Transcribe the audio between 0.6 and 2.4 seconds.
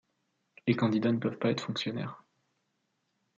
Les candidats ne peuvent pas être fonctionnaires.